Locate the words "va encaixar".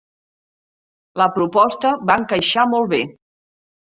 2.11-2.65